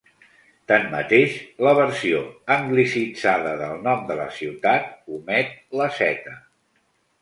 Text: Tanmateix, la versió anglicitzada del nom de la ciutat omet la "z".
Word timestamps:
Tanmateix, 0.69 1.35
la 1.67 1.75
versió 1.81 2.23
anglicitzada 2.57 3.55
del 3.63 3.87
nom 3.91 4.05
de 4.11 4.21
la 4.25 4.29
ciutat 4.43 4.93
omet 5.21 5.57
la 5.83 5.95
"z". 6.03 6.39